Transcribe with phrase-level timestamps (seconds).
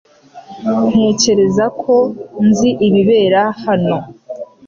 [0.91, 1.95] Ntekereza ko
[2.47, 3.97] nzi ibibera hano.